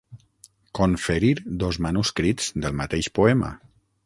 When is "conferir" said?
0.79-1.33